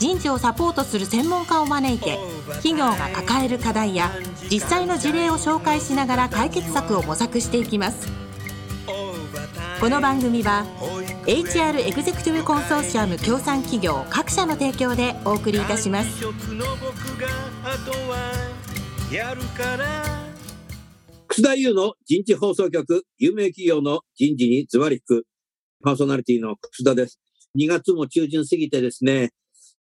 [0.00, 2.18] 人事をサポートする専門家を招いて
[2.62, 4.10] 企業が抱える課題や
[4.50, 8.08] 実際の事例を紹介しながら解決策を模索していきます。
[9.78, 10.64] この番組は
[11.26, 16.24] HR エグゼクティブコンソーシアム協賛企業各社の提供でお送りいたします。
[21.28, 25.26] 楠田優の人事放送局有名企業の人事にズバリ引く。
[25.84, 27.20] パーソナリティの楠田です。
[27.58, 29.32] 2月も中旬過ぎてですね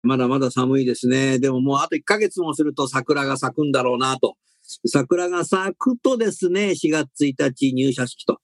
[0.03, 1.39] まだまだ寒いですね。
[1.39, 4.37] でももうあと1ヶ月もすると桜が咲くんだろうなと。
[4.87, 8.41] 桜が咲くとですね、4月1日入社式と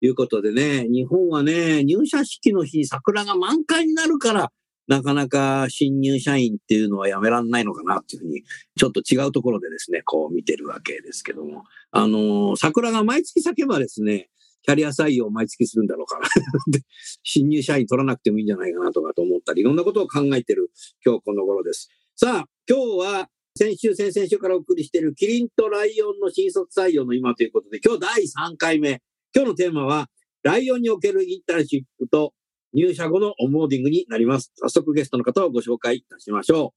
[0.00, 4.52] いうことでね、日本はね、入社式の日に桜が満開になるから、
[4.88, 8.42] なかなか新入社員っていうのはやめらんないのかなっていうふうに、
[8.76, 11.64] ちょっと違うところでですね、こう見てるわけですけども。
[11.90, 14.30] あの、桜が毎月咲けばですね、
[14.62, 16.28] キャリア採用を毎月するんだろうから
[17.22, 20.70] 新入社員取らなくてもいいんじゃないかなとかと思ったり、いろんなことを考えてる
[21.04, 21.88] 今日この頃です。
[22.16, 29.02] さあ、今日は先週、先々週からお送りしているキリンとライオンの新卒採用の今ということで、今日第3回目。
[29.34, 30.08] 今日のテーマは、
[30.44, 32.32] ライオンにおけるインターンシップと
[32.72, 34.52] 入社後のオンボーディングになります。
[34.54, 36.72] 早速ゲストの方をご紹介いたしましょ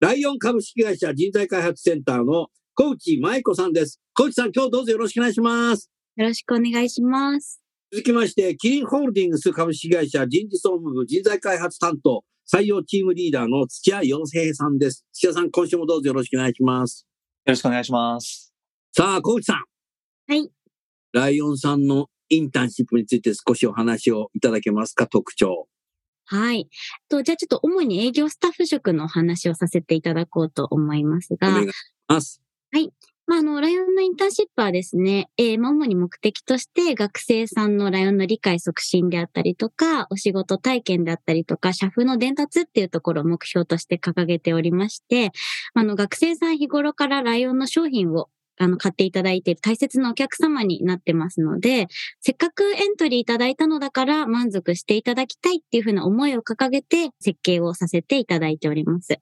[0.00, 0.04] う。
[0.04, 4.00] ライオン株式会社人材開発センターの小内舞子さんです。
[4.12, 5.90] 小内さん、今日どうぞよろしくお願いします。
[6.18, 7.62] よろしくお願いします。
[7.92, 15.06] 続きまして、キリンホールディングス株式会社人事総務部人材開発担当採用チームリーダーの土屋洋平さんです。
[15.12, 17.06] 土屋さん、今週もどうぞよろしくお願いします。
[17.46, 18.52] よろしくお願いします。
[18.92, 19.64] さあ、小内さん。
[20.26, 20.50] はい。
[21.12, 25.68] ライオンさんのインターンシップについて少しお話をいただけますか、特徴。
[26.24, 26.68] はい。
[27.08, 31.48] と、じゃあちょっと主に営業スタッフ職のお話をさせていただこうと思いますが。
[31.48, 31.74] お願いし
[32.08, 32.42] ます。
[32.72, 32.92] はい。
[33.28, 45.32] まあ、あの、ライオンのインターンシップはですね、えー、主に目的として学生さんのライオンの理解促進であったりとか、お仕事体験であったりとか、社風の伝達っていうところを目標として掲げておりまして、
[45.74, 51.88] あの、学生さん日頃からライオンの商品をあの、買っていただいている大切なお客様になってますので、
[52.22, 59.20] せっかくエントリーいただいたのだから満足していただきたいっていうふうな思いを掲げて設計をさせていただいております。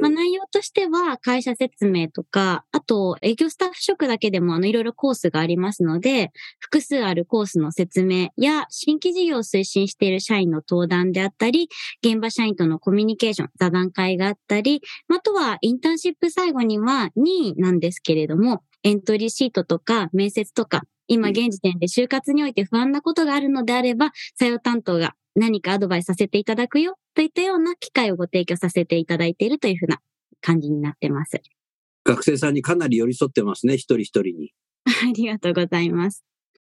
[0.00, 11.68] まあ、内容としては会社説明とか、あと営業スタッフ職だけでもあのいろいろコースがありますので、複数あるコースの説明や新規事業を推進している社員の登壇であったり、
[12.04, 30.00] 現場社員とのコミュニケーション、座談会があったり、あとはインターンシップ最後には2位なんですけれども、エントリーシートとか面接とか、今現時点で就活において不安なことがあるのであれば、採用担当が何かアドバイスさせていただくよといったような機会をご提供させていただいているというふうな
[30.40, 31.42] 感じになってます。
[32.04, 34.54] 学生さんにかなり寄り添ってますね、一人一人に。
[34.86, 36.24] ありがとうございます。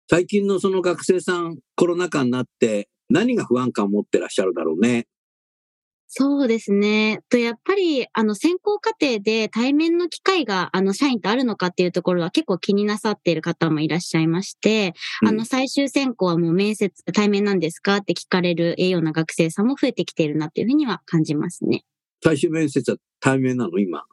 [0.09, 5.07] 最近のその学生さん、コロナ禍になって何が不安感を持ってらっしゃるだろうね。
[6.15, 7.21] そうですね。
[7.27, 14.93] と、やっぱり、あの、選考過程で対面の機会が、あの、社員とあるのかっていうところは結構気になさっている方もいらっしゃいまして、
[15.23, 21.83] うん、あの、最終選考はもう面接、対面なんですかって聞かれるような学生さんも増えてきているなっていうふうには感じますね。
[22.23, 24.03] 最終面接は対面なの今？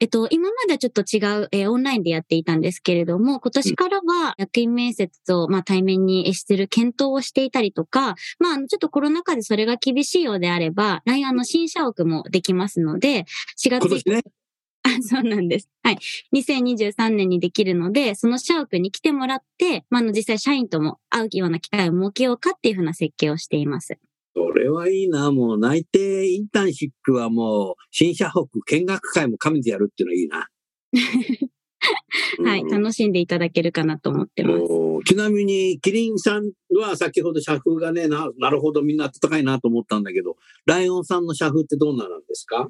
[0.00, 13.26] えっと、今まではちょっと違う、えー、オンラインでやっていたんですけれども、今年からは役員面接を、まあ、対面にする検討をしていたりとか、まあ、ちょっとコロナ禍でそれが厳しいようであれば、来年の新社屋もできますので、
[13.56, 14.08] 4月。
[14.08, 14.22] ね。
[14.82, 15.68] あ、そうなんです。
[15.82, 15.98] はい。
[16.34, 23.98] 2023年にできるので、その社屋に来てもらって、まあ、の、実際社員とも会うような機会を設けようかっていうふうな設計をしています。
[24.40, 25.30] それはいいな。
[25.30, 28.46] もう内定インターンシップはもう、新社北
[28.76, 30.48] 見学会も兼めてやるっていうのはいいな。
[32.50, 34.64] はい、楽しんでいただけるかなと思ってます。
[35.06, 42.68] ちなみに、キリンさんは先ほど社風がね、な、なるほどみんな温かいなと思ったんだけど、ライオンさんの社風ってどんななんですか？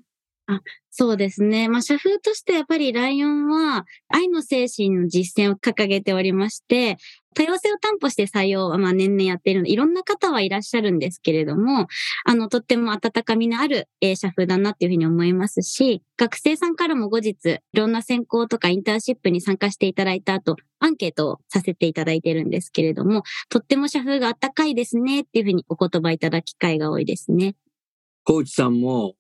[0.51, 0.61] あ
[0.91, 1.69] そうですね。
[1.69, 6.97] まあ、社風としてやっぱりライオンは愛の精神の実践を掲げておりまして、
[7.37, 11.87] 多様性を担保して採用はまあ年々やっているので、いろんな方はいらっしゃるんですけれども、
[12.25, 27.55] あの、とっても温かみのある、え社風だなっていうふうに思いますし、学生さんからも後日、いろんな選考とかインターンシップに参加していただいた後、アンケートをさせていただいてるんですけれども、とっても社風が温かいですねっていうふうにお言葉いただく機会が多いですね。
[28.25, 29.15] コーチさんも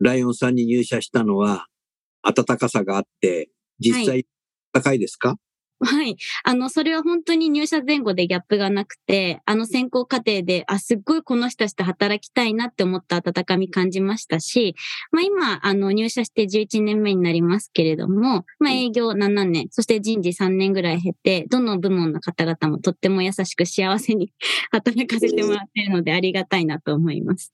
[0.00, 1.66] ライオンさんに入社したのは、
[2.22, 3.50] 暖かさがあって、
[3.80, 4.26] 実際
[4.72, 5.36] 高いですか？
[5.80, 6.16] はい。
[6.44, 14.76] あの、それは本当に入社前後でギャップがなくて、あの選考過程で、あ、すっごいこの人たちと働きたいなって思った温かみ感じましたし、
[15.10, 24.32] まあ今、あの、入社して11年目になりますけれども、まあ営業7年、そして人事3年ぐらい経て、どの部門の方々もとっても優しく幸せに
[24.70, 27.52] 働かせてもらっているのでありがたいなと思います。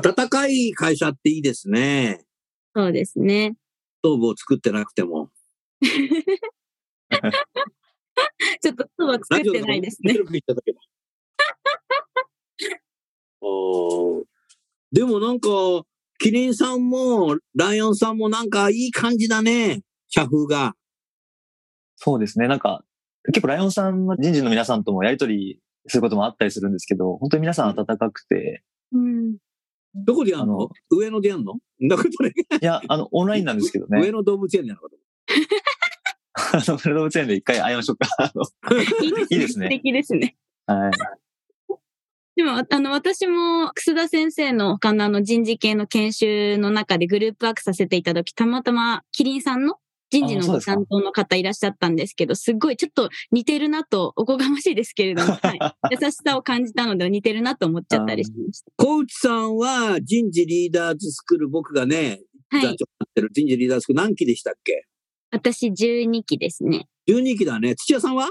[0.00, 2.24] 暖かい会社っていいですね。
[2.74, 3.56] そうですね。
[3.98, 5.30] ストーブを作ってなくても。
[8.60, 10.14] ちょっとそうは作ってないですね。
[10.14, 10.80] ラジオでも面白く言っただけだ
[13.40, 14.24] おー
[14.92, 15.48] でもなんか、
[16.18, 19.82] キリンさんも、ライオンさんもなんかいい感じだね。
[20.08, 20.74] 社風が。
[21.96, 22.48] そうですね。
[22.48, 22.84] なんか、
[23.26, 28.62] 結構ライオンさんの人事の皆さんともやりとりすることもあったりするんですけど、本当に皆さん温かくて、
[28.92, 29.36] うん。
[29.94, 30.54] どこでやんの？
[30.54, 31.54] あの上野でやんの？
[31.80, 32.32] なことね。
[32.60, 34.10] いや、あの、オンラインなんですけど上ね。
[34.12, 38.08] 野動物園でやるのかと あの、動物園で一回会いましょうか。
[38.18, 38.44] あの
[38.80, 39.26] いいですね。
[39.30, 40.36] いいですね素敵ですね。
[40.66, 40.90] はい。
[42.36, 49.78] でも、あの、私も、楠田先生の他のあの人事系の研修の中でグループワークさせていただき、たまたま、キリンさんの
[50.10, 55.58] 人事のあそうですか担当の方いらっしゃったんですけど、すっごいちょっと似てるなと、おこがましいですけれども、 はい、
[56.00, 62.20] 優しさを感じたので似てるなと思っちゃったりしまし 小内さんは人事リーダーズスクール、僕がね、
[62.50, 62.56] た。
[62.58, 62.66] はい。
[62.66, 64.84] 座長になってる人事リーダーズスクール何期でしたっけ？
[65.30, 66.86] 私12期ですね。
[67.08, 67.74] ?12 期だね。
[67.76, 68.30] 土屋さんは？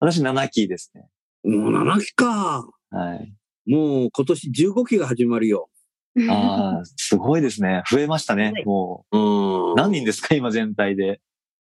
[0.00, 1.06] 私7期ですね。
[1.44, 2.66] もう7期か。
[2.90, 3.34] はい。
[3.70, 5.68] もう今年15期が始まるよ。
[6.28, 7.82] ああ、 すごいですね。
[7.90, 8.60] 増えましたねは。
[8.60, 11.20] いもうんう、何人ですか今全体で？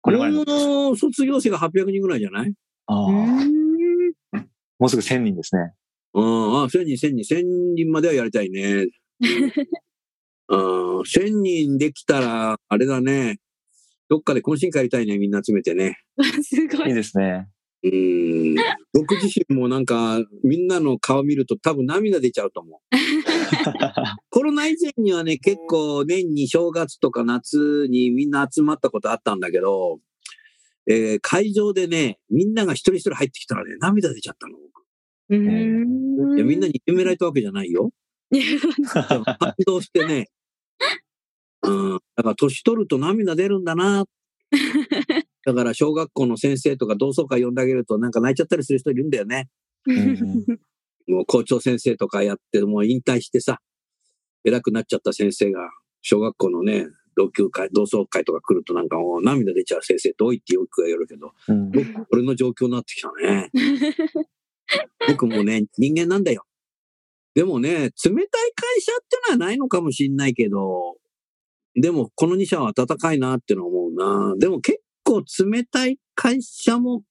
[0.02, 0.96] これまでの。
[0.96, 2.52] 卒業生が800人ぐらいじゃない？
[2.86, 3.10] ああ、
[4.78, 5.72] もうすぐ1000人ですね。
[6.14, 7.42] うん、あ、1000人、1000人、1000
[7.74, 8.86] 人まではやりたいね。
[10.48, 13.38] うん、 1000人できたら、あれだね。
[14.08, 15.96] どっかで懇親会やりたいね、みんな集めてね。
[16.42, 16.88] すごい。
[16.88, 17.48] いいですね。
[17.82, 18.54] うん。
[18.92, 22.80] 僕自身もなんか、みんなの顔見ると多分涙出ちゃうと思う。
[24.30, 30.00] コロナ以前にはね、結構年に正月とか夏にみんな集まったことあったんだけど、
[30.86, 34.56] えー会場でね、みんなが一人一人入ってきたらね、涙出ちゃったの。
[34.58, 34.74] 僕
[35.30, 37.90] うーいやみんなに決められたわけじゃないよ。
[38.30, 38.42] いや
[39.38, 40.28] 感動してね。
[41.62, 42.00] うん。
[42.16, 44.04] だから年取ると涙出るんだな。
[45.44, 49.48] だから小学校の先生とか同窓会呼んであげるとなんか泣いちゃったりする人いるんだよね。
[49.86, 50.44] う ん
[51.06, 53.60] もう校長先生とかやって、もう引退してさ、
[54.44, 55.60] 偉くなっちゃった先生が、
[56.02, 56.86] 小学校のね、
[57.16, 63.50] 同級会、同窓会とか来るとなんかもう涙出ちゃう先生って多いってよく言われるけど、うん僕、俺の状況になってきたね。
[65.08, 66.44] 僕もね、人間なんだよ。
[67.34, 70.96] でもね、冷たい会社ってのはないのかもしんないけど、
[71.74, 74.34] でもこの2社は温かいなって思うな。
[74.38, 77.02] でも結構冷たい会社も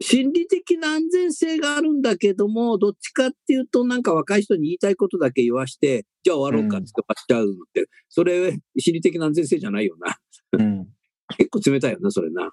[0.00, 10.16] 心理的な安全性があるんだけども、どっちかっていうとなんか若い人に言いたいことだけ言わして、じゃあ終わろうかって終わっちゃうのって、それ心理的な安全性じゃないよな。
[10.58, 10.88] うん
[11.38, 12.52] 結構冷たいよな、それな。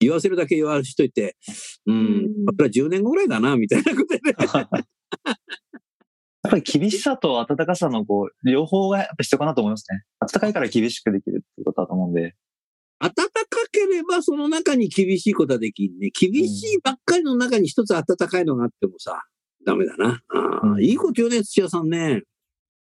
[0.00, 1.36] 言わせるだけ言わしといて、
[1.86, 4.34] うん、うんそれは10年後ぐらいだな、みたいなことでね。
[6.44, 10.02] やっぱり厳しさと温かさのこう、両方がやっぱ必要かなと思いますね。
[10.18, 12.34] 温かいから厳しくできるっていうことだと思うんで。
[12.98, 13.22] 暖か
[13.72, 16.10] ければその中に厳しいことはできんね。
[16.10, 19.22] 厳しいばっかりの中に一つ暖かいのがあってもさ、
[19.66, 20.20] ダメだな。
[20.28, 22.22] あーうんいいこと言うね、土屋さんね。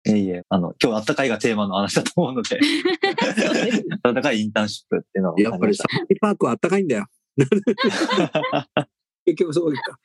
[0.06, 2.60] いえいえ、あの、今日暖かいがテーマの話だと思うので、
[4.04, 7.06] 暖かいインターンシップっていうのをやっぱりサファリパークは暖かいんだよ。
[9.26, 10.00] 結局そうか。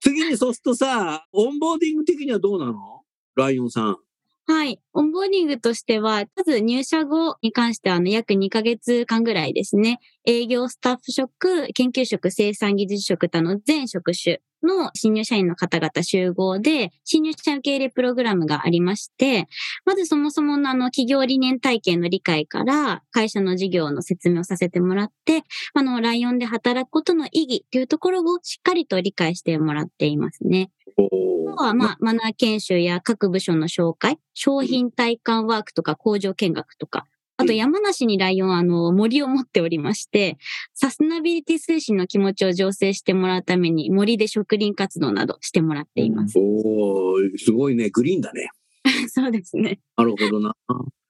[0.00, 3.02] 次にそうするとさ、オンボーディング的にはどうなの？
[3.34, 3.98] ライオンさん。
[4.48, 4.80] はい。
[4.92, 9.98] オンボーディングとしては、まず入社後に関しては、あの、約2ヶ月間ぐらいですね。
[10.24, 19.48] 営業スタッフ職、研究職、生産技術職との全職種の新入社員の方々集合で、新入社員受け入れプログラムがありまして、
[19.84, 25.42] まずそもそものあの、企業理念体系の理解から、会社の事業の説明をさせてもらって、
[25.74, 30.70] あの、ライオンで働くことの意義というところをしっかりと理解してもらっていますね。
[30.96, 37.06] おあとは、まあ、マナー研修や各部署の紹介、商品体感ワークとか工場見学とか、
[37.38, 40.38] あと山梨にライオンあの森を持っておりまして、
[40.74, 46.38] サステナビリティ推進の気持ちを醸成してもらうために森で植林活動などしてもらっています。
[46.38, 47.90] おーすごいね。
[47.90, 48.48] グリーンだね。
[49.08, 49.80] そうですね。
[49.96, 50.54] なるほどな。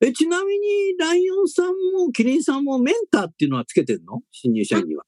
[0.00, 4.22] え、ちなみに、ライオンさんもキリンさんもメンターっていうのはつけてんの？
[4.32, 5.04] 新入社員には。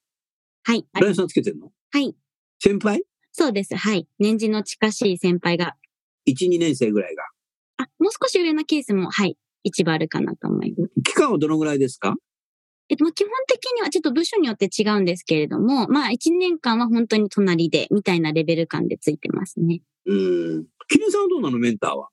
[0.64, 0.87] はい。
[0.92, 1.73] ライオンさんつけてんの？
[1.90, 2.14] はい。
[2.61, 3.02] 先輩？
[3.38, 3.76] そうです。
[3.76, 4.09] はい。
[4.18, 5.76] 年次の近しい先輩が、
[6.28, 7.23] ?1、2年生ぐらいが。
[7.76, 9.38] あ、もう少し上のケースも、はい。
[9.62, 11.02] 一番あるかなと思います。
[11.04, 12.16] 期間はどのぐらいですか？
[12.88, 19.83] えっと、まあ基本的にはちょっと部署によって違うんですけれども、まあ1年間は本当に隣で、みたいなレベル感でついてますね。
[20.07, 20.66] うん。
[20.88, 21.59] キリンさんはどうなの？
[21.59, 22.09] メンターは？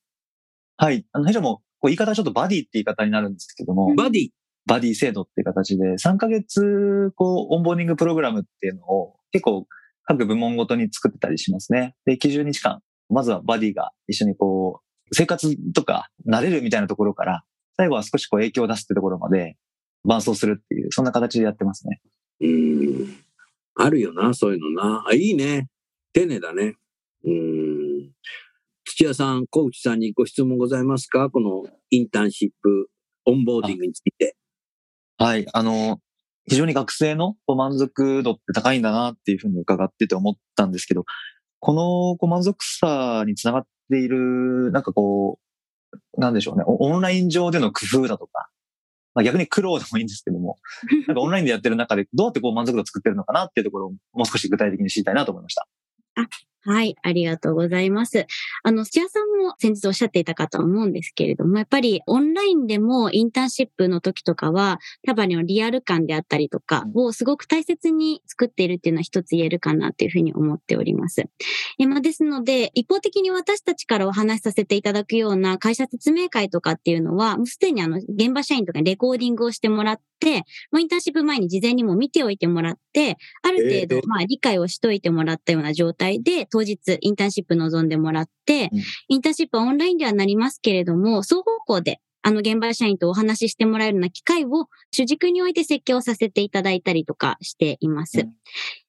[0.78, 1.08] はい。
[1.12, 4.30] あの、弊社も、こう言い方はちょっとバディって言い方になるんですけども、バディ？
[4.68, 9.68] バディ制度っていう形で、3ヶ月、こう、オンボーディングプログラムっていうのを結構
[10.06, 11.96] 各部門ごとに作ってたりしますね。
[12.06, 17.44] で、90日間、まずはバディが一緒にこう、生活とか慣れるみたいなところから、
[17.78, 19.58] 最後は少しこう影響を出すってところまで
[20.04, 22.02] 伴走するっていう、そんな形でやってますね。
[22.42, 23.16] うん。
[23.76, 25.06] あるよな、そういうのな。
[25.08, 25.68] あ、いいね。
[26.14, 26.76] 丁寧だね。
[27.26, 28.12] うん。
[28.86, 31.30] 土屋さん、小内さんにご質問ございますか？
[31.30, 32.90] このインターンシップ、
[33.26, 34.38] オンボーディングについて。
[35.18, 35.46] はい。
[35.52, 36.00] あの、
[36.48, 41.06] 非常に学生の満足度って高いんだなっていうふうに伺ってて思ったんですけど、
[41.60, 45.40] このこう満足さにつながっている、なんかこ
[46.18, 48.50] う、なんでしょうね、オ、オンライン上での工夫だとか、
[49.16, 50.58] まあ、逆に苦労でもいいんですけども、
[51.08, 55.68] なんかオンラインでやってる中でどうやってこう満足度を作ってるのかなっていうところをもう少し具体的に知りたいなと思いました。
[56.68, 58.26] はい、ありがとうございます。
[58.64, 71.26] あの、土屋さんも先日おっしゃっていたかとは思うんですけれども、やっぱりオンラインでもインターンシップの時とかは、多分のリアル感であったりとかをすごく大切に作っているっていうのは一つ言えるかなっていうふうに思っております。
[71.78, 80.15] えまあ、ですので、一方的に私たちからお話しさせていただくような会社説明会とかっていうのは、もうすでにあの、現場社員とかにレコーディングをしてもらって、
[80.72, 88.82] もうインターンシップ前に事前にも見ておいてもらって、ある程え度、まあ理解をしといてもらったような状態で、当日インターンシップ臨んでもらって、うん。
[89.10, 98.22] インターンシップはオンラインではなりますけれども、双方向で、あの現場社員とお話ししてもらえるような機会を主軸において設計をさせていただいたりとかしています。
[98.22, 98.34] うん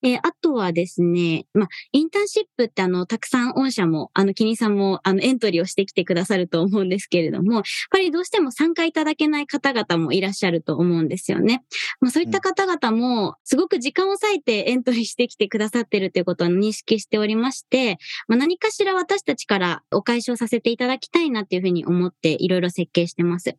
[0.02, 11.64] えーあとはですね、まあ、インターンシップってあの、たくさん御社も、あの、キニさんも、あの、エントリーをしてきてくださると思うんですけれども、やっぱりどうしても参加いただけない方々もいらっしゃると思うんですよね。
[12.00, 23.56] まあ、そういった方々も、すごく時間を割いてエントリーしてきてくださってるということを認識しておりまして、まあ、何かしら私たちからお返しをさせていただきたいなっていうふうに思っていろいろ設計してます。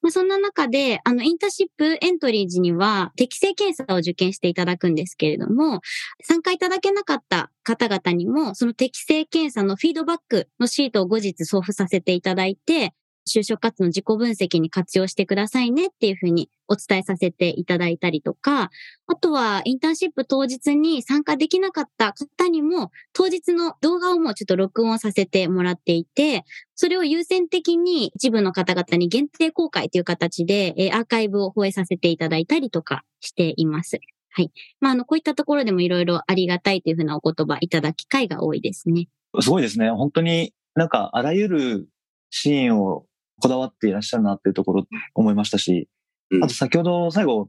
[0.00, 5.80] まあ、そんな中で、あの、インターシップエントリー時には適正検査を受験していただくんですけれども、
[6.22, 12.94] 参加いただけなかった方々にも、その適正検査のフィードバックのシートを後日送付させていただいて、
[13.28, 18.70] 就職活動の自己分析に活用してくださいねっていうふうにお伝えさせていただいたりとか、
[19.06, 26.44] あとはインターンシップ当日に参加できなかった方にも、当日の動画をもうちょっと録音させてもらっていて、
[26.74, 34.00] それを優先的に一部の方々に限定公開という形で、えアーカイブを放映させていただいたりとかしています。
[34.30, 34.52] はい。
[34.80, 39.08] まあ、あの、こういったところでもいろいろありがたいというふうなお言葉いただき機会が多いですね。
[39.40, 39.90] すごいですね。
[39.90, 41.88] 本当になんかあらゆる
[42.30, 43.04] シーンを
[43.40, 45.88] こだわっていらっしゃるなっていうところ思いましたし、
[46.30, 47.48] うんあと先ほど最後、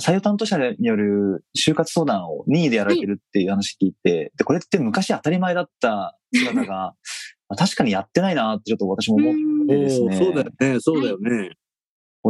[0.00, 6.94] 採用担当者による就活相談を任意でやられてるっていう話聞いて、で、これって昔当たり前だった姿が、
[7.48, 10.16] あ確かにやってないなってちょっと私も思ってですね。
[10.16, 11.52] そうだよね、そうだよね。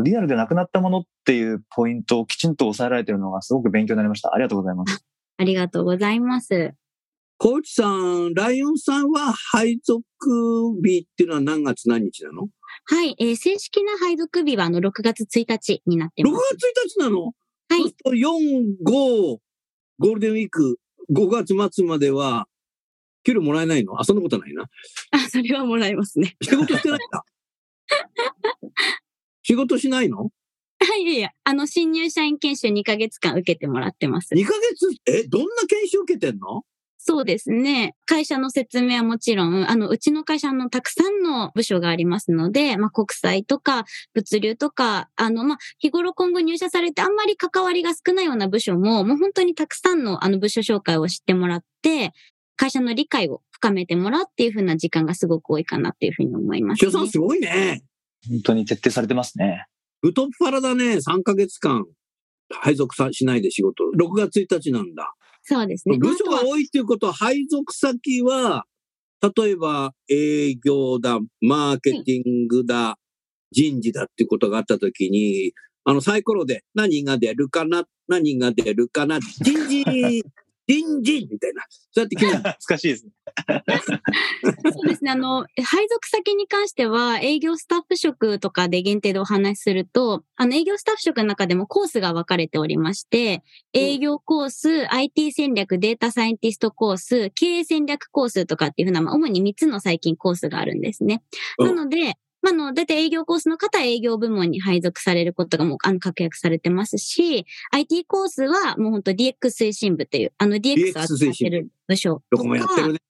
[0.02, 4.34] リアルでなくなったものっていうポイントをきちんと抑えられてるのがすごく勉強になりました。
[4.34, 5.04] ありがとうございます。
[5.38, 6.75] ありがとうございます。
[7.38, 10.02] コーチさん、ライオンさんは配属
[10.82, 12.48] 日っていうのは何月何日なの ?6
[12.85, 13.16] はい。
[13.18, 16.37] えー正式な配属日は、あの、6月1日になってます。
[16.56, 17.25] 月1日なの？
[17.68, 18.28] はいそうすると4、
[18.85, 20.78] 5、ゴールデンウィーク、
[21.12, 22.47] 5月末までは、
[23.25, 24.00] 給料もらえないの？
[24.00, 24.64] あ、そんなことないな。
[25.11, 26.37] あ、それはもらえますね。
[26.42, 27.25] 仕事してないんだ。
[29.42, 30.30] 仕事しないの？
[30.78, 34.35] はい、いやいや、あの、新入社員研修2ヶ月間受けてもらってます。
[34.35, 36.62] ?2 ヶ月、え、どんな研修受けてんの？
[37.08, 37.94] そうですね。
[38.04, 52.10] 会社の説明はもちろん、あの、うちの会社のたくさんの部署がありますので、まあ、国際とか物流とか、あの、まあ、日頃今後入社されてあんまり関わりが少ないような部署も、もう本当にたくさんのあの部署紹介を知ってもらって、
[52.56, 57.84] 会社の理解を深めてもらうっていう風な時間がすごく多いかなっていうふうに思います、岸田さんすごいね。
[58.28, 59.66] 本当に徹底されてますね。
[60.02, 60.96] 太っ腹だね。
[60.96, 61.86] 3ヶ月間、
[62.50, 63.84] 配属さしないで仕事。
[63.96, 65.14] 6月1日なんだ。
[65.48, 65.96] そうですね。
[65.98, 68.64] 部署が多いっていうことは、配属先は、
[69.22, 72.98] 例えば営業だ、マーケティングだ、
[73.52, 75.52] 人事だっていうことがあったときに、
[75.84, 80.24] あのサイコロで何が出るかな、何が出るかな、人事、
[80.66, 81.62] 人事みたいな。
[81.92, 82.38] そうやって決める。
[82.42, 83.12] 懐かしいですね。
[84.73, 85.11] そうですね。
[85.11, 93.42] あの、配属先に関しては、営業スタッフ職とかで限定でお話しすると、あの、営業スタッフ職の中でもコースが分かれておりまして、
[93.73, 101.23] 営業コース、IT 戦略、データサイエンティストコース、経営戦略コースとかっていうふうな、まあ、主に3つの最近コースがあるんですね。
[101.58, 113.00] うんなので、まあ、あの、だいたい営業コースの方は営業部門に配属されることがもう、あの、確約されてますし、IT コースはもう本当 DX 推進部という、あの DX を扱ってる部署どこもやってるね。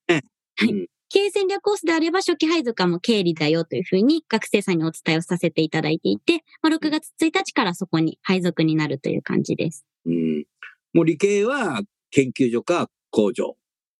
[0.57, 9.87] はいうん経営戦略コースであれば初期配属はもう経理だよというふうに学生さんにお伝えをさせていただいていて、まあ、6月1日からそこに配属になるという感じです。
[10.05, 10.45] うん。
[10.93, 13.57] もう理系は研究所か工場。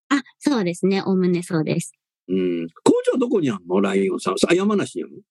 [0.09, 1.01] あ、そうですね。
[1.01, 1.93] おおむねそうです。
[2.29, 2.67] うん。
[2.83, 3.81] 工場どこにあんの？
[3.81, 4.35] ライオンさん。
[4.49, 5.21] あ、山梨にあるの？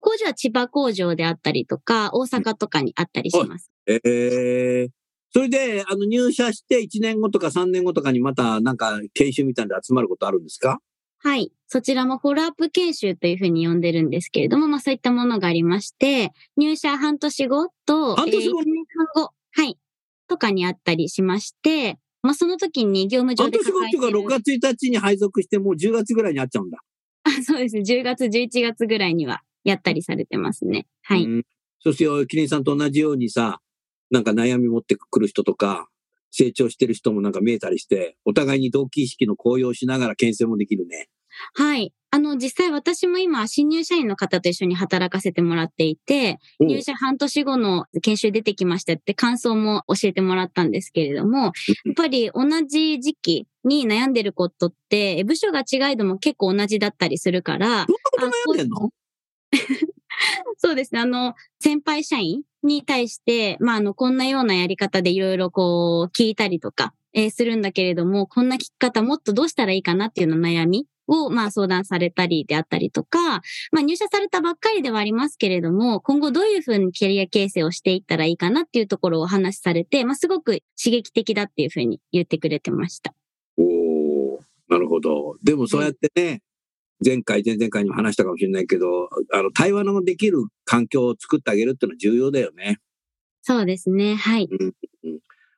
[0.00, 3.70] 工場は千葉工場であったりとか、大阪とかにあったりします。
[3.86, 4.88] ええ
[5.32, 10.78] それで、あの、入社して1年後とか3年後とかにまたなんか研修みたいなので集まることあるんですか？
[11.18, 11.50] はい。
[11.66, 18.84] そちらもフォローアップ研修というふうに呼んでるんですけれども、まあそういったものがありまして、入社半年後と、半年後えー一年
[19.14, 19.78] 半後、はい。
[20.28, 26.78] とかにあったりしまして、まあその時に業務上半で年後っていうか6月1日に配属してもう10月ぐらいに会っちゃうんだ。
[27.24, 27.82] あ、 そうですね。
[27.82, 30.86] 10月、11月ぐらいにはやったりされてますね。
[31.02, 31.24] はい。
[31.24, 31.46] うん
[31.80, 33.60] そして、キリンさんと同じようにさ、
[34.10, 35.88] なんか悩み持ってくる人とか、
[36.32, 41.08] 成長してる人もなんか見えたりして、お互いに動機意識の高揚しながら牽制もできるね。
[41.54, 41.92] はい。
[42.16, 51.52] あの、実際私も今、新入社員の方と一緒に働かせてもらっていて、入社半年後の研修出てきましたって感想も教えてもらったんですけれども、やっ
[51.94, 58.90] ぱり同じ時期に悩んでることって、部署が違いども結構同じだったりするから、そんなこと悩んでんの？
[60.56, 61.00] そうですね。
[61.02, 73.40] あの、先輩社員に対して、まあ、あの、こんなようなやり方でいろいろこう、聞いたりとか、えーするんだけれども、こんな聞き方もっとどうしたらいいかなっていうの悩みを、まあ、相談されたりであったりとか、
[73.72, 83.14] まあ、入社されたばっかりではありますけれども、今後どういうふうにキャリア形成をしていったらいいかなっていうところをお話しされて、まあ、すごく刺激的だっていうふうに言ってくれてました。
[83.56, 85.36] おおなるほど。
[85.42, 86.42] でもそうやってね、
[87.04, 92.78] 前回、前々回にも話したかもしれないけど、あの、対話のできる環境を作ってあげるっていうのは重要だよね。
[93.42, 94.14] そうですね。
[94.14, 94.48] はい。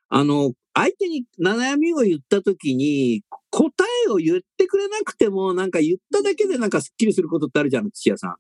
[0.08, 8.37] あの、相手に悩みを言ったときに、答えを言ってくれなくても、なんか言っただけでなんかスッキリすることってあるじゃん、土屋さん。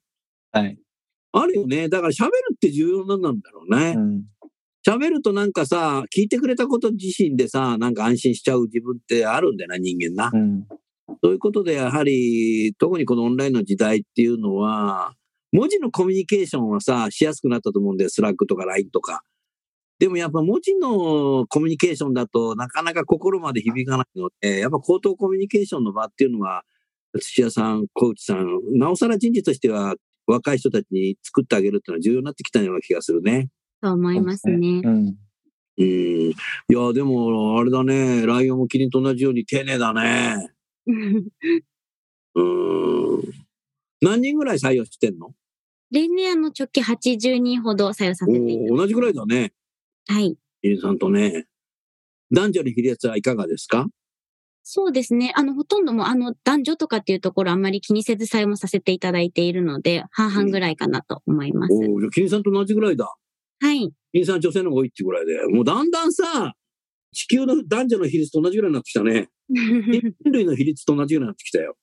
[0.52, 0.78] はい。
[1.32, 1.88] あるよね。
[1.88, 4.00] だから喋るって重要なんだろうねう。
[4.00, 4.24] ん。
[4.86, 10.30] 喋るとなんかさ、聞いてくれたこと自身でさ、なんか安心しちゃう自分ってあるんだよな、人間な。
[10.32, 10.66] うん。
[11.22, 15.14] そういうことで、やはり、特にこのオンラインの時代っていうのは、
[15.52, 18.10] 文字のコミュニケーションはさ、しやすくなったと思うんだよ。
[18.10, 19.22] Slack とか LINE とか。
[19.98, 26.62] でもやっぱ文字のコミュニケーションだとなかなか心まで響かないので、やっぱ口頭コミュニケーションの場っていうのは、
[27.20, 33.48] 土屋さん、小内さん、なおさら人事としては若い人たちに作ってあげるっていうのは重要になってきたような気がするね。
[33.80, 34.82] と思いますね。
[34.84, 35.16] うん。
[35.78, 35.84] うん。
[35.84, 36.34] い
[36.68, 38.26] や、でも、あれだね。
[38.26, 40.52] ライオンもキリンと同じように丁寧だね。
[42.34, 43.22] うん。
[44.00, 45.34] 何人ぐらい採用してんの？
[45.90, 49.52] 例年あの直近80人ほど採用させていただいて同じぐらいだね。
[50.08, 50.36] はい。
[50.62, 51.46] キリンさんとね。
[52.32, 53.86] 男女の比率はいかがですか？
[54.62, 55.32] そうですね。
[55.34, 61.74] あの、ほとんどもうあの、男女とかっていうところあんまり気にせず採用もさせていただいているので、半々ぐらいかなと思います。
[61.74, 63.10] おお、じゃあキリンさんと同じぐらいだ。
[63.60, 63.78] はい。
[63.88, 65.38] キリンさん女性の方が多いっていうぐらいで。
[65.48, 66.52] もうだんだんさ、
[67.12, 69.28] 地球の男女の比率と同じぐらいになってきたね。
[69.48, 71.76] 人類の比率と同じぐらいになってきたよ。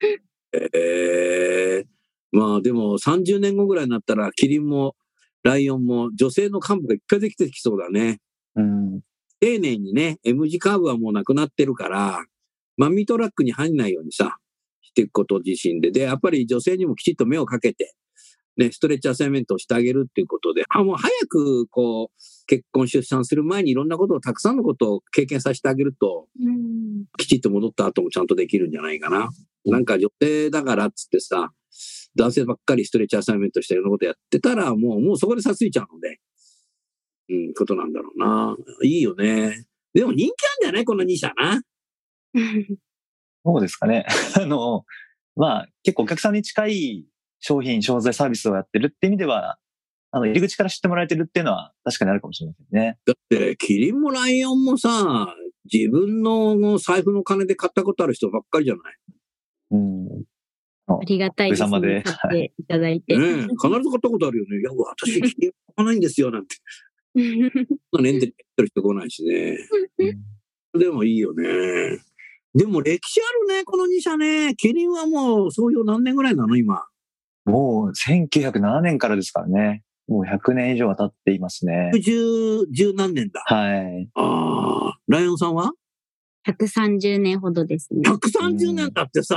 [0.52, 1.86] ええ
[2.32, 4.96] まあでも30年後ぐらいになったら、キリンも
[5.46, 8.20] ライオンも女性の幹部がいっぱいできてきそうだね。
[8.56, 9.00] うん。
[9.40, 12.24] 丁寧にね、M 字カーブはもうなくなってるから、
[12.76, 14.38] マミートラックに入んないようにさ、
[14.82, 15.90] していくこと自身で。
[15.92, 17.94] で、やっぱり女性にもきちっと目をかけて、
[18.56, 29.28] ね、ストレッチアサイメントをしてあげるっていうことで、あ、もう早く、こう、結婚出産する前にいろんなことを、たくさんのことを経験させてあげると、うんきちっと戻った後もちゃんとできるんじゃないかな。
[29.66, 31.52] なんか女性だからっつってさ、
[32.16, 36.18] 男性ばっかりストレッチアサイメントしていろんなことやってたら、もう、もうそこでさついちゃうので、
[37.28, 38.56] うん、ことなんだろうな。
[38.84, 39.66] いいよね。
[39.94, 40.32] でも人気あん
[40.64, 40.84] じゃない？
[40.84, 41.60] この2社な。
[43.44, 44.06] そうですかね。
[44.36, 44.84] あの、
[45.36, 47.06] まあ、結構お客さんに近い
[47.40, 49.58] 商品、商材、サービスをやってるって意味では、
[50.12, 52.98] あの、入り口から知ってもらえてるっていうのは確かにあるかもしれませんね。
[53.04, 55.34] だって、キリンもライオンもさ、
[55.72, 58.94] 自分の財布の金で買ったことある人ばっかりじゃない？
[59.72, 60.24] うん。
[60.88, 62.02] ありがたいですね。
[62.04, 63.18] 買っていただいて。
[63.18, 64.60] ねえ必ず買ったことあるよね。
[64.60, 66.56] いや、私、キリン買わないんですよ、なんて。
[67.14, 67.50] そんな
[68.02, 69.58] 年で言ってる人来ないしね。
[70.78, 71.46] でもいいよね。
[72.54, 74.54] でも歴史あるね、この2社ね。
[74.56, 76.86] キリンはもう創業何年ぐらいなの、今？
[77.44, 79.82] もう1907年からですからね。
[80.08, 81.90] もう100年以上は経っていますね。
[82.00, 83.42] 十、十何年だ。
[83.44, 84.08] はい。
[84.14, 84.98] ああ。
[85.08, 85.72] ライオンさんは
[86.46, 88.02] ？130年ほどですね。
[88.08, 89.36] ?130 年だってさ、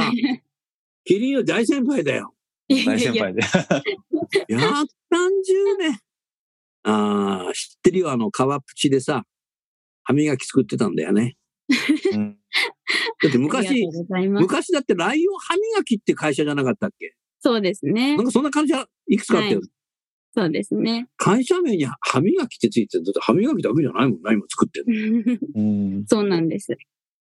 [1.05, 2.33] キリンより大先輩だよ。
[2.69, 3.41] 大先輩で。
[3.41, 3.43] い
[4.53, 4.83] や、30
[5.79, 5.99] 年。
[6.83, 9.23] ああ、知ってるよ、あの、川プチでさ、
[10.03, 11.35] 歯磨き作ってたんだよね。
[12.13, 12.37] う ん
[13.23, 13.85] だって昔。
[14.09, 17.15] 昔だってライオン歯磨きって会社じゃなかったっけ？
[17.41, 18.25] そうですねなん。
[18.25, 19.59] かそんな会社いくつかあったよ。
[19.59, 19.65] は
[20.35, 21.07] そうですね。
[21.17, 23.03] 会社名に歯磨きってついてる。
[23.03, 26.71] だって歯磨きだけじゃないもんな、今作ってる うんそうなんです。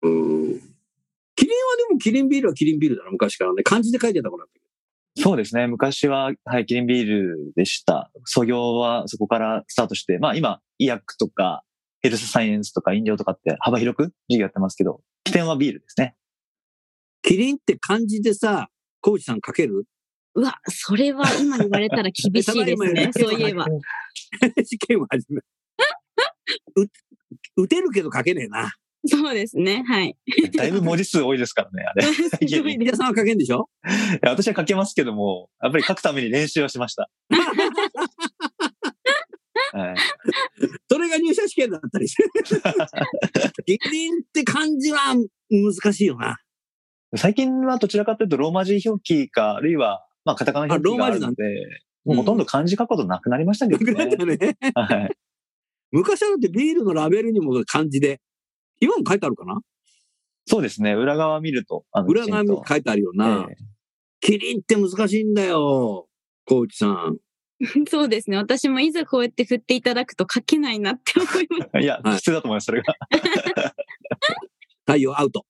[0.02, 0.10] の。
[0.10, 0.60] うん。
[1.50, 3.64] キリンはでもキリンビールはキリンビールだな、昔からね。
[3.64, 4.44] 漢字で書いてたから。
[5.16, 5.66] そうですね。
[5.66, 8.12] 昔は、はい、キリンビールでした。
[8.24, 11.64] 創業はそこからスタートして、まあ今、医薬とか、
[12.02, 16.14] ヘルスサイエンスとか飲料とかって幅広く事業やってますけど、起点はビールですね。
[17.22, 18.68] キリンって漢字でさ、
[19.00, 19.84] コーチさん書ける？
[20.36, 23.10] うわ、それは今言われたら厳しいですね。
[23.18, 23.66] そういえば。
[24.64, 25.40] 試験を始め。
[26.76, 26.86] う
[27.56, 28.72] 打てるけど書けねえな。
[29.06, 29.82] そうですね。
[29.86, 30.16] はい。
[30.56, 32.06] だいぶ文字数多いですからね、あれ。
[32.76, 33.70] 皆さんは書けんでしょ？
[34.22, 37.10] や私は書けますけども、やっぱり書くために練習はしました。
[39.72, 39.94] はい、
[40.90, 42.24] それが入社試験だったりして。
[43.64, 45.14] キリンって漢字は
[45.48, 46.38] 難しいよな。
[47.16, 51.44] 最近はどちらかというとローマ字表記か、あるいは、まあ、カタカナ表記があるので、
[52.04, 53.92] もうほとんど漢字書くことなくなりましたけどね。
[53.92, 54.56] なくなったね。
[54.74, 55.16] はい。
[55.92, 58.20] 昔はだってビールのラベルにも漢字で、
[58.80, 59.60] 今も書いてあるかな？
[60.46, 60.94] そうですね。
[60.94, 63.46] 裏側見ると、裏側にきちんと書いてあるよな。
[63.50, 63.56] ええ
[64.22, 66.06] キリンって難しいんだよ。
[66.44, 67.16] コーチさん。
[67.88, 68.36] そうですね。
[68.36, 71.78] 私もいざこうやって振っていただくと書けないなって思います。
[71.80, 72.94] いや、はい普通だと思います、それが。
[74.86, 75.46] 太陽アウト。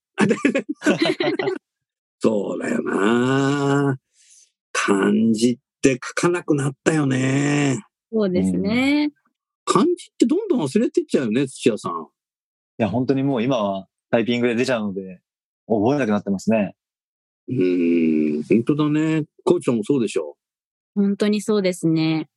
[2.21, 3.99] そうだよな。
[4.73, 7.83] 漢字って書かなくなったよね。
[8.13, 9.11] そうですね。
[9.65, 12.09] 漢字ってどんどん忘れてっちゃうよね、土屋さん。
[12.81, 15.21] いや、本当にもう今はタイピングで出ちゃうので、
[15.67, 16.75] 覚えなくなってますね。
[17.47, 19.25] うーん、本当だね。
[19.45, 20.39] コーチさんもそうでしょ
[20.95, 22.31] 本当にそうですね。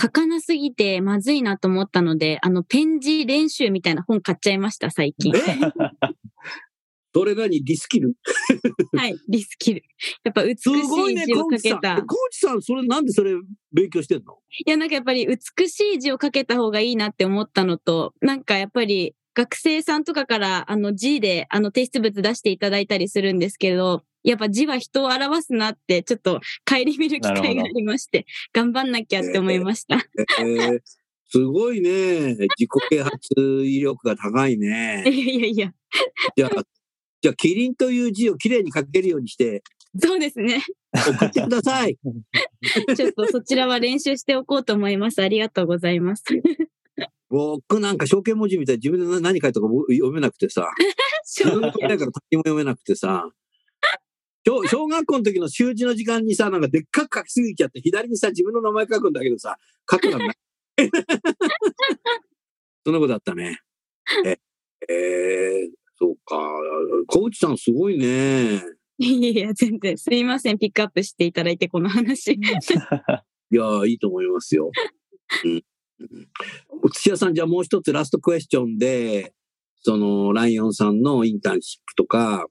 [0.00, 5.32] 書かなすぎてまずいなと思ったので、あの、ペン字練習みたいな本買っちゃいました、最近。
[7.14, 7.62] それ何？
[7.62, 8.14] リスキル？
[8.98, 9.84] はい、リスキル。
[10.24, 11.78] やっぱ美しすごい字をコーチさん。
[11.78, 12.02] 書けた。
[12.02, 13.34] コーチさん、それなんでそれ
[13.72, 14.36] 勉強してんの？
[14.66, 29.96] いや、なんかやっぱり美しい字を書けた方がいいなって思ったのと、なんかやっぱり学生さんとかからあの字であの提出物出していただいたりするんですけど、やっぱ字は人を表すなってちょっと顧みる機会がありまして、頑張んなきゃって思いました。
[30.40, 30.80] えー、
[31.28, 32.34] すごいね。
[32.34, 35.12] 自己啓発威力が高い いねや。
[35.12, 35.72] いやいや、
[36.34, 36.62] じゃあ、
[37.20, 39.62] じゃあ、キリンという字をきれいに書けるようにして
[39.98, 40.62] そうですね。
[40.92, 41.96] 送ってください。
[42.96, 45.22] ちょっとそちらは練習しておこうと思います。
[45.22, 46.24] ありがとうございます。
[47.28, 50.70] 僕なんか象形文字みたいに自分で何書いたか読めなくてさ。
[51.26, 53.30] 自分の書いたから何も読めなくてさ。
[54.46, 59.56] 小小学校の時の習字の時間にさ、なんかでっかく書きすぎちゃって、左にさ、自分の名前書くんだけどさ、
[59.90, 60.36] 書くのがない。
[62.84, 63.58] そんなことあったね。
[64.24, 64.38] え、
[64.88, 66.38] えー、そうか。
[67.08, 68.62] 小内さんすごいね。
[68.98, 69.98] いやいや、全然。
[69.98, 70.58] すいません。
[70.58, 72.32] ピックアップしていただいて、この話。
[72.38, 72.38] い
[73.50, 74.70] やー、いいと思いますよ。
[75.44, 75.64] うん。
[76.92, 79.32] 土屋さん、じゃあもう一つ last question で、
[79.82, 82.46] その、ライオンさんのインターンシップとか、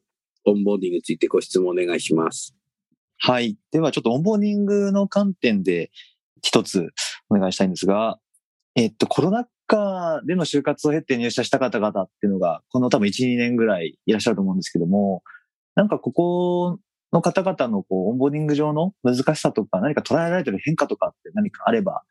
[0.46, 2.56] オンボーディングについてご質問お願いします。
[3.18, 3.58] はい。
[3.72, 5.92] では、ちょっとオンボーディングの観点で
[6.42, 6.90] 一つ
[7.30, 8.20] お願いしたいんですが、
[8.76, 15.24] えっと、コロナ禍での就活を経て入社した方々っていうのが、この多分1、2年ぐらいいらっしゃると思うんですけども、
[15.76, 16.80] なんかここ
[17.12, 22.04] の方々のこうオンボーディング上の難しさとか、何か捉えられてる変化とかって何かあれば、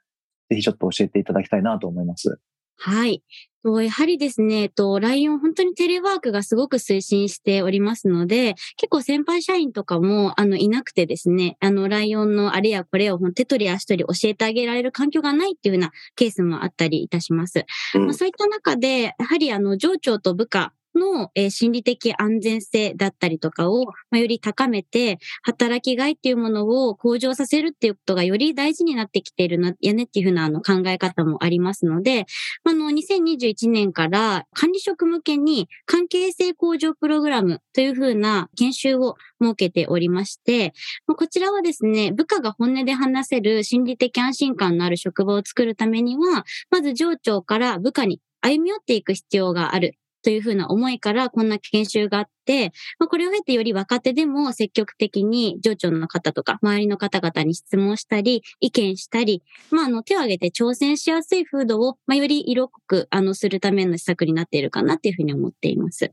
[0.51, 2.39] ぜひちょっと教えていただきたいなと思います。
[2.77, 3.23] はい。
[3.65, 17.65] とやはりですね、えっと、ライオン本当にテレワークがすごく推進しておりますので、結構先輩社員とかも、あの、いなくてですね、あの、ライオンのあれやこれを手取り足取り教えてあげられる環境がないっていうようなケースもあったりいたします。
[17.95, 32.27] うんまあ、そういった中で、やはりあの、上長と部下の、心理的安全性だったりとかを、より高めて、働きがいっていうものを向上させるっていうことがより大事になってきているな、やねっていうふうなあの考え方もありますので、
[32.65, 40.73] あの、2021年から管理職向けに関係性向上プログラムというふうな研修を設けておりまして、
[41.07, 49.97] こちらはですね、部下が本音で話せる心理的安心感のある職場を作るためには、まず上長から部下に歩み寄っていく必要がある。
[50.25, 66.11] というふうな思いからこんな研修があって、まあ、これを経てより若手でも積極的に上長の方とか周りの方々に質問したり、意見したり、まあ、あの手を挙げて挑戦しやすい風土を、まあ、より色濃くあのするための施策になっているかなっていうふうに思っています。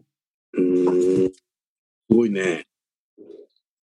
[0.53, 1.31] うーん。
[1.31, 1.43] す
[2.09, 2.65] ごいね。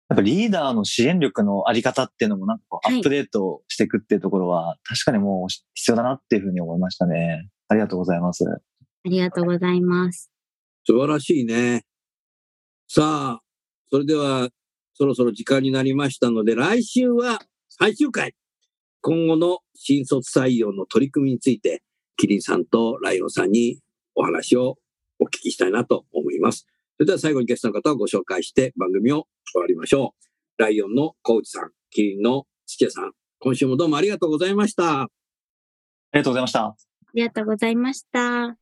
[0.08, 7.48] やっぱリーダーの支援力のあり方っていうのもなんかアップデートしていくっていうところは、確かにもう必要だなっていうふうに思いましたね。
[7.68, 8.44] ありがとうございます。
[9.04, 10.30] ありがとうございます。
[10.84, 11.84] 素晴らしいね。
[12.88, 13.42] さあ、
[13.90, 14.48] それでは、
[14.94, 18.34] そろそろ時間になりましたので、来週は最終回。
[19.00, 21.82] 今後の新卒採用の取り組みについて、
[22.16, 23.80] キリンさんとライオンさんに
[24.14, 24.76] お話を
[25.18, 26.66] お聞きしたいなと思います。
[26.96, 30.14] それでは最後にゲストの方をご紹介して番組を終わりましょ
[30.58, 30.62] う。
[30.62, 35.02] ライオンのコウチさん、キリンの土屋さん、今週もどうもありがとうございました。
[35.02, 35.08] あ
[36.12, 36.64] りがとうございました。
[36.66, 36.76] あ
[37.14, 38.61] りがとうございました。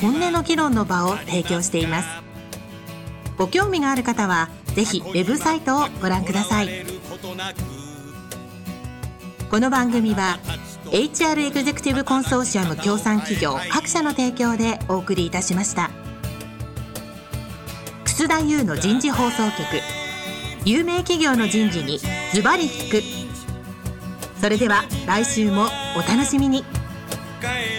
[0.00, 2.08] 本音の議論の場を提供しています。
[3.36, 6.68] ご興味がある方はぜひウェブサイトをご覧ください。
[9.50, 10.38] この番組は
[10.86, 15.90] HR エグゼクティブコンソーシアム協賛企業各社の提供でお送りいたしました。
[18.04, 19.60] 楠田優の人事放送局
[20.64, 21.98] 有名企業の人事に
[22.32, 23.02] ズバリ聞く。
[24.40, 26.64] それでは来週もお楽しみに。
[27.40, 27.73] 帰